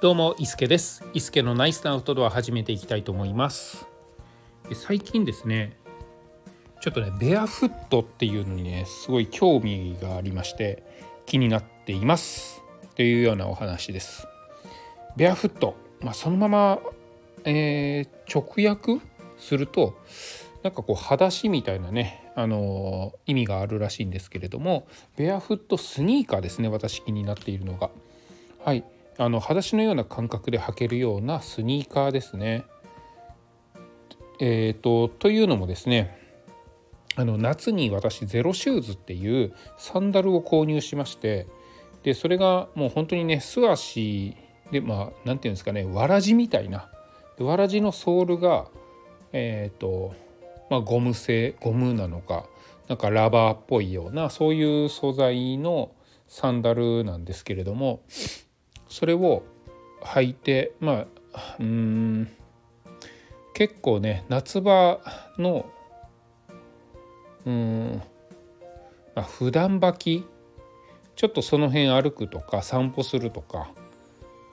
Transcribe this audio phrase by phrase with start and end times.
[0.00, 1.04] どうも伊助です。
[1.12, 3.84] 伊助のナイスなアウトドア始めていきたいと思います。
[4.72, 5.76] 最近ですね
[6.80, 10.84] ちょっとねベアフットっていうのにねすごい興味がありまして
[11.26, 12.62] 気になっています。
[12.94, 14.28] というようなお話です。
[15.16, 16.78] ベアフットまあそのまま、
[17.44, 19.04] えー、直訳
[19.36, 19.98] すると
[20.62, 27.90] なんかこう裸足みたいなね、あの、意味があるらしいんですけれどもベアフットスニーカーですね私気になっているのが。
[28.64, 28.84] はい。
[29.18, 32.64] あの裸足のような感覚で履けるようなスニーカーですね。
[34.40, 36.16] えーと、というのもですね
[37.16, 41.48] あの夏に私ゼロシューズっていうサンダルを購入しまして
[42.04, 44.36] でそれがもう本当にね素足
[44.70, 46.88] でまあ何て言うんですかねわらじみたいな
[47.40, 48.68] わらじのソールが
[49.32, 50.14] えっ、ー、と
[50.70, 52.46] まあ、ゴム製ゴムなのか
[52.88, 55.92] なんかラバーっぽいようなそういう素材の
[56.26, 58.02] サンダルなんですけれども
[58.88, 59.42] それを
[60.02, 62.28] 履いてまあうん
[63.54, 65.00] 結構ね夏場
[65.38, 65.68] の
[67.44, 68.02] うん
[69.14, 70.26] まあ普段履き
[71.16, 73.68] ちょっとその辺歩くとか散歩するとか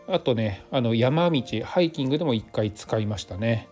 [0.08, 3.68] あとねあの山道ハイキングでも一回使いましたね。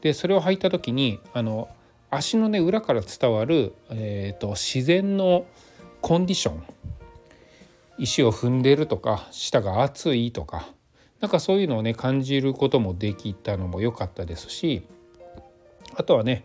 [0.00, 1.68] でそれを履いた時にあの
[2.10, 5.46] 足のね裏から伝わる、えーと、自然の
[6.00, 6.62] コンディション
[8.00, 10.68] 石を踏んでるとか舌が熱いとか
[11.20, 14.82] なんかそういうのをね感じることもできたのも良かったですし
[15.94, 16.44] あとはね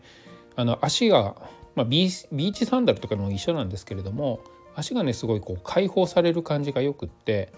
[0.56, 1.36] あの足が、
[1.76, 4.42] まあ、ビーチサンダルとかも一緒なんですけれども
[4.76, 7.53] 足がねすごいこう解放される感じがよくって、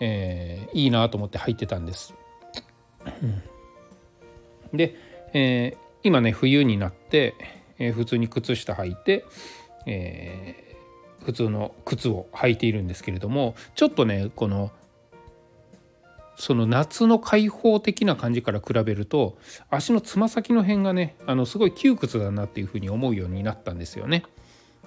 [0.00, 2.14] えー、いいなと思って履いてたんです。
[4.72, 4.94] で
[5.32, 7.34] えー、今ね冬になって、
[7.78, 9.24] えー、普通に靴下履いて、
[9.86, 10.67] え、
[11.24, 14.70] 普通の靴を履いているんですけれどもちょっとねこの
[16.38, 19.36] その夏の開放的な感じから比べると
[19.70, 24.22] 足のつま先の辺がねあのすごい窮屈だなっていうふうに思うようになったんですよね。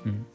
[0.05, 0.25] うん、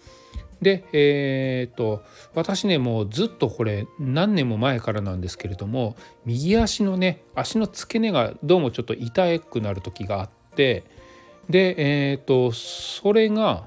[0.60, 2.04] でえー、っと
[2.34, 10.84] 私ねもうずっとこれ何年も前からなんですけれども右足のね足の付け根がどうもちょっと痛くなる時があって
[11.48, 13.66] でえー、っとそれが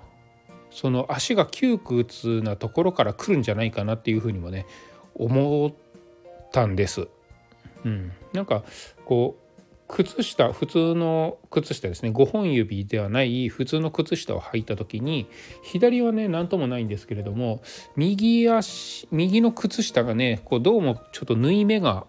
[0.80, 4.66] その足が窮屈なところから来るんじゃないかなっていうふうにもね
[5.14, 5.74] 思っ
[6.54, 7.10] たんです。
[7.84, 8.64] うん、なんか
[9.04, 12.12] こう靴下普通の靴下ですね。
[12.12, 15.28] 5本指ではない普通の靴下を履いた時に
[15.64, 17.62] 左はね何ともないんですけれども
[17.98, 22.06] 右足右の靴下がねこうどうもちょっと縫い目が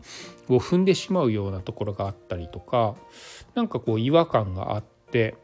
[0.49, 2.95] を踏んでしまうようなところがあったりとか
[3.57, 5.35] なんかこう違和感があって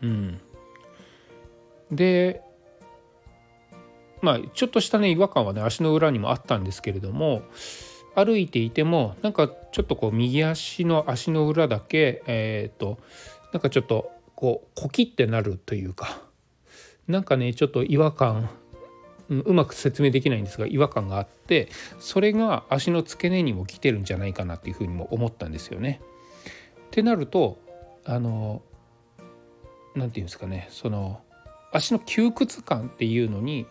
[0.00, 0.40] うん。
[1.90, 2.42] で
[4.20, 7.42] まあちょっとしたね違和感はね足の裏にもあったんですけれども
[8.14, 12.98] 歩いていてもなんかちょっとこう右足の足の裏だけえっ、ー、と
[13.52, 16.22] なんかちょっとこうコキってなるというか
[17.06, 18.50] なんかねちょっと違和感
[19.28, 26.00] うまく説明できないんですが違和感があってそれが足の付け根にも来てるんじゃないかなっていうふうにも思ったんですよね。
[26.86, 27.58] ってなると
[28.04, 28.62] あの
[29.94, 31.20] 何て言うんですかねその
[31.72, 33.66] 足の窮屈感っていうのに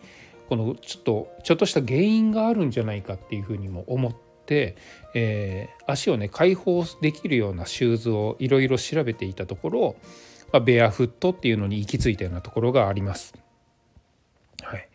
[0.48, 4.76] このちょっとちょっとした原因があるんじゃないかっていうふうにも思って。、
[5.12, 9.96] えー、足をね解放できるようなシューズをいろいろ調べていたところ、
[10.54, 13.34] まあ、ベアフットっていうのに行き着いたようなところがあります。
[14.62, 14.88] はい、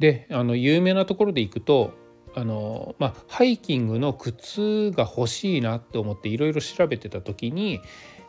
[0.00, 1.92] であの有名なところで行くと
[2.34, 7.80] あの、まあ、ハイキングの靴が欲しいなって思っていろいろ調べてた時に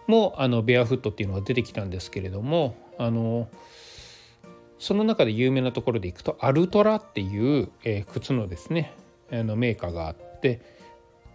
[0.07, 3.49] もあのベアフットっていうのが出てきたんですけれどもあの
[4.79, 8.93] その中で有名なところでいくとアルトラっていう、えー、靴のですね
[9.31, 10.61] あのメーカーがあって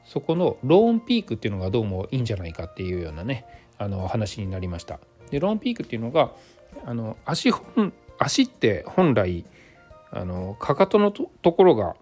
[0.05, 3.44] そこのローンピークっていうのがどうもいいんじゃないかっていうようなね
[3.78, 4.99] あの話になりました。
[5.31, 6.32] でローンピークっていうのが
[6.84, 9.44] あの足本足って本来
[10.11, 11.97] あのかかとのところが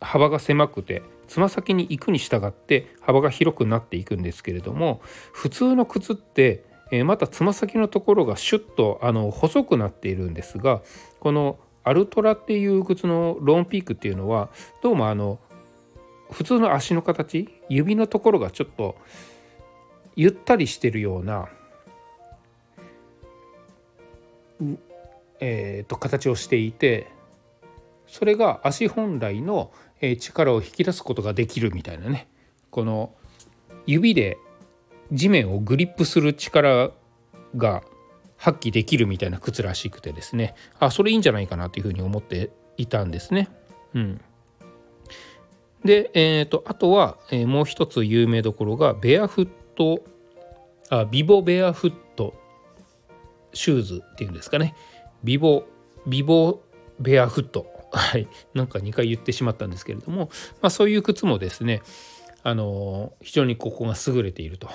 [0.00, 5.00] 幅が狭くてつま先に行くに従って幅が広くなっていくんですけれども
[5.32, 10.82] 普通の靴って、えー、またつま先のところがシュッとあの細くなっているんですが
[11.20, 14.50] このアルトラっていう靴のローンピークっていうのは
[14.82, 15.38] どうもあの
[16.30, 18.96] 普通の足の形指のところがちょっと
[20.16, 21.48] ゆったりしてるような、
[25.40, 27.10] えーと、形をしていて
[28.06, 29.70] それが足本来の
[30.18, 32.28] 力を引き出すことができるみたいなね
[32.70, 33.14] この
[33.86, 34.38] 指で
[35.12, 36.90] 地面をグリップする力
[37.56, 37.82] が
[38.36, 40.54] 発揮できるみたいな靴らしくてですね。
[40.78, 43.48] あそれいいんじゃないかなというふうに思っていたんですね。
[43.94, 44.20] うん、
[45.84, 50.04] で、えーと、あとは、えー、もう一つ有名どころがベアフット
[50.90, 52.34] あビボベアフット
[53.52, 54.74] シューズっていうんですかね。
[55.24, 55.64] ビボ
[56.06, 56.62] ビボ
[57.00, 57.66] ベアフット。
[57.90, 58.28] はい。
[58.54, 61.80] なんか2回言ってしまったんですけれども、まあ、そういう靴もですね
[62.42, 64.68] あの非常にここが優れていると。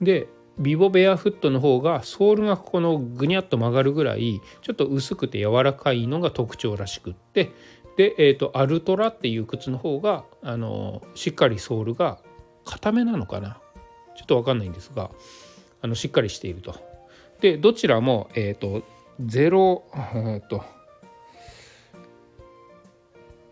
[0.00, 0.28] で
[0.58, 7.52] ビボベアフットの方がソールがこのぐにゃっと曲がるぐらいちょっと薄くて柔らかいのが特徴らしくって
[7.96, 12.18] で、えーと、アルトラっていう靴の方があのしっかりソールが
[12.64, 13.60] 固めなのかな？
[14.16, 15.10] ちょっと分かんないんですが
[15.82, 16.74] あのしっかりしていると。
[17.40, 18.82] でどちらも、えっ、ー、と
[19.24, 20.64] ゼロえっ、ー、と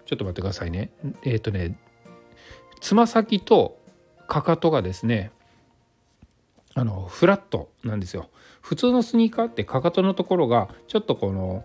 [0.06, 0.91] ちょっと待ってくださいね
[1.25, 1.79] えっ、ー、とね
[2.81, 3.79] つま先と
[4.26, 5.32] かかとがですね
[6.74, 8.28] あのフラットなんですよ
[8.60, 11.64] 普通のスニーカーってかかとのところがちょっとこの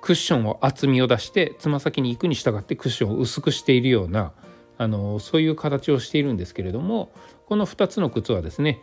[0.00, 4.32] クッションを厚みを出してつま先に行くに従ってクッションを薄くしているような
[4.78, 7.10] あのそういう形をしているんですけれども
[7.46, 8.80] この2つの靴はですね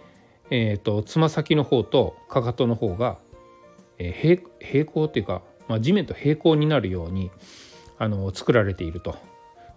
[0.50, 3.18] えーと、つま先の方とかかとの方が、
[3.98, 7.32] えー、平平行っていうか、まあ、地面と平行になるように
[7.98, 9.16] あの作られていると。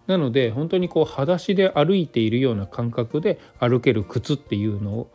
[0.06, 5.10] なので本当にこう裸足で歩いているような感覚で歩ける靴っていうのを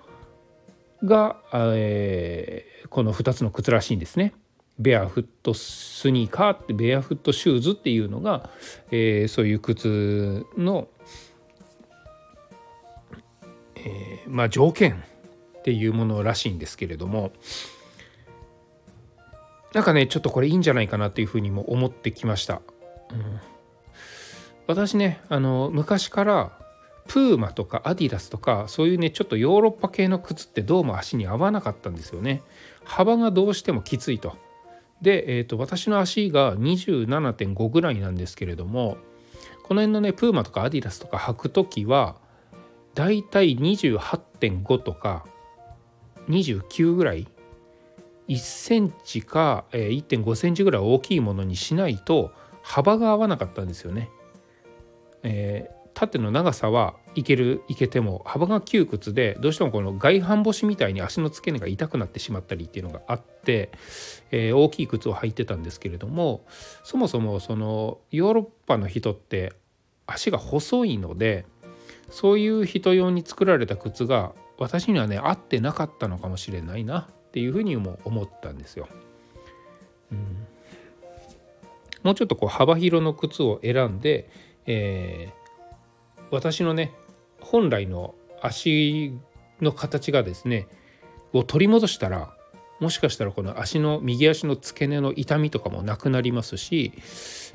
[1.03, 4.33] が、えー、この2つの靴らしいんですね。
[4.80, 8.50] ベアフットスニーカーってベアフットシューズっていうのが、
[8.89, 10.88] えー、そういう靴の、
[13.75, 15.03] えー、まあ条件
[15.59, 17.31] っていうものらしいんですけれども
[19.74, 22.62] なんかねちょっとこれいいんじゃないかなっていうふうにも思ってきました。
[23.12, 23.39] うん、
[24.68, 26.60] 私ねあの昔から
[27.07, 32.42] プーマとかアディダスとかそういうねちょっとヨーロッパ系の靴ってどうも足に合わなかったんですよね。
[32.83, 34.38] 幅がどうしてもきついと。
[35.01, 38.98] で、えーと、私の足が27.5ぐらいなんですけれども
[39.63, 42.18] この辺のねプーマとかアディダスとか履く時は
[42.94, 45.25] だいたい28.5とか
[46.30, 47.27] 29ぐらい
[48.27, 52.31] 1センチか1.5センチぐらい大きいものにしないと
[52.62, 54.09] 幅が合わなかったんですよね。
[55.24, 63.69] えー、縦の長さはいけるいけても幅が窮屈でどうしてもこの外反母趾みたいに足の付け根が痛くなってしまったりっていうのがあって、
[64.31, 66.44] えー、大きい靴を履いてたんですけれども
[66.83, 69.53] そもそもそのヨーロッパの人って
[70.07, 71.45] 足が細いので
[72.09, 78.88] そういう人用に作られた靴が私にはね合ってなかったのかもしれないなっていうふうにも思ったんですよ。
[80.12, 80.18] うん、
[82.01, 84.30] もうちょっとこう幅広の靴を選んで、
[84.65, 85.40] えー、
[86.31, 86.93] 私のね
[87.39, 89.13] 本来の足
[89.61, 90.67] の形がですね
[91.33, 92.33] を取り戻したら
[92.79, 96.93] もしかしたらこの足の右足の付け根の痛みとかもなくなりますし、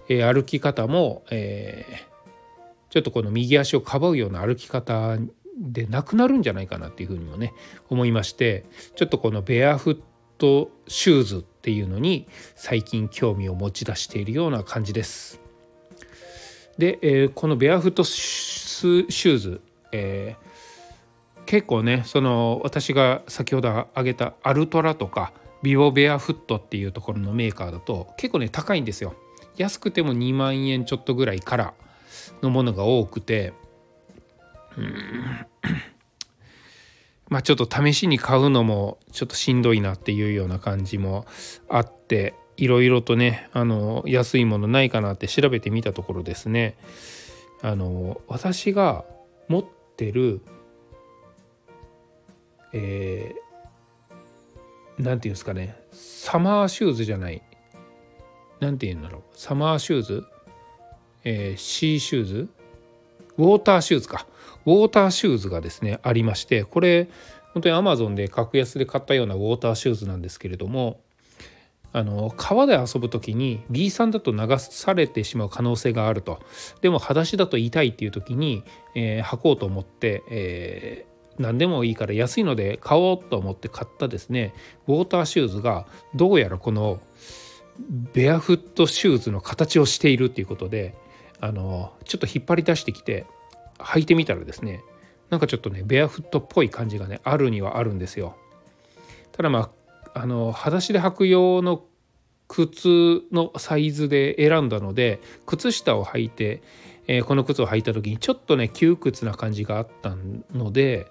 [0.08, 5.19] えー、歩き方も、えー、ちょっとこの右足をかばうような歩き方
[5.58, 7.55] でなくなるんじゃないかなっていうふうにもね
[7.90, 10.00] 思いましてちょっとこのベアフッ
[10.38, 15.40] トシューズっていうのに最近興味を持ち出しているような感じです。
[16.78, 19.61] で、えー、このベアフットューズ、
[19.93, 25.32] えー、結構ねその私が先ほど挙げたアルトラとか
[25.62, 29.14] ビオベアフットっていうところのメーカーだと結構ね高いんですよ。
[29.56, 31.75] 安くても2万円ちょっとぐらいから
[32.42, 33.54] のものが多くて
[34.76, 35.47] うん
[37.28, 41.26] まあちょっと試しに買うのもちょっとしんどいなっていうような感じも
[41.68, 46.76] あっていろいろとねあの安いものないかなって調べてみたところですね
[47.63, 49.05] あの私が
[49.49, 49.65] 持っ
[49.97, 50.41] てる
[52.73, 57.43] えー、なんていうんですかねサマーシューズじゃない
[58.61, 60.25] なんて言うんだろうサマーシューズ、
[61.25, 62.49] えー、シーシューズ
[63.39, 64.27] ウォーターシューズか。
[64.65, 67.09] ウォーターシューズがですねありましてこれ
[67.55, 71.01] 本当にアマゾンで格安で買ったようなウォーターシューズなんですけれども
[71.97, 76.41] あの川で遊ぶ時に B さんだと流されてしまう可能性があると
[76.83, 84.53] でも裸足だと痛いっていう時に、えー、履こうと思って、えー、何でもいいから安いので買おうと思って買ったですね
[84.87, 87.00] ウォーターシューズがどうやらこの
[88.12, 90.95] ベアフットシューズの形をしているっていうことで
[91.41, 93.25] あのちょっと引っ張り出してきて
[93.79, 94.83] 履いてみたらですね
[95.31, 98.37] なんかちょっとねベアフットっぽい感じがねあるにはあるんですよ。
[99.33, 99.71] ただまあ
[100.16, 101.85] あの裸足で履く用の
[102.49, 106.62] 靴のサイズで選んだので靴下を履いて、
[107.06, 110.16] えー、この靴を履いた時にちょっとね窮屈な感じがあった
[110.54, 111.06] ので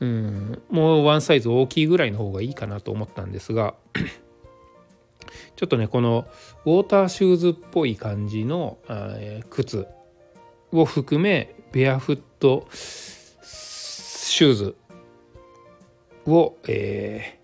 [0.00, 3.74] うんもうワンサイズ大きいぐらいの方がいいかなと思ったんですが
[5.56, 6.26] ちょっとねこの
[6.66, 9.86] ウォーターシューズっぽい感じの、えー、靴
[10.72, 14.76] を含めベアフットシューズ
[16.26, 17.39] を、えー、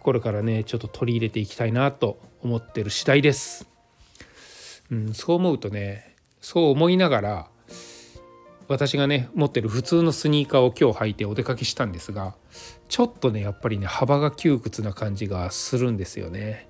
[0.00, 3.66] これからねちょっと取り入れていきたいなと思ってる次第です。
[4.90, 7.48] うん、そう思うとねそう思いながら
[8.68, 12.34] 私がね持ってる普通のスニーカーを今日履いてお出かけしたんですが
[12.88, 16.68] ちょっとねやっぱりね幅が窮屈な感じがするんですよね。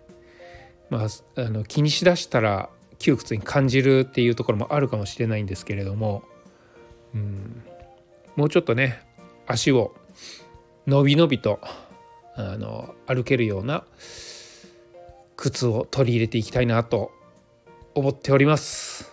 [0.91, 6.23] まあ、あの気にしだしたら窮屈に感じるっていうところもあるかもしれないんですけれども、
[7.15, 7.63] うん、
[8.37, 9.03] もうちょっとね
[9.47, 9.95] 足を
[10.87, 11.61] のびのびと
[12.39, 13.85] あの歩けるような
[15.37, 17.11] 靴を取り入れていきたいなと
[17.97, 19.13] 思っております。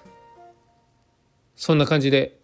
[1.56, 2.38] そんな感じで、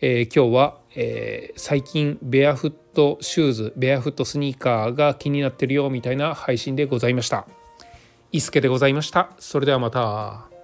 [0.00, 7.46] えー、今日は、えー、最近ベアフットシューズベアフットスニーカーが気になってるよみたいな配信でございました。
[8.32, 9.30] 伊助でございました。
[9.38, 10.55] それではまた。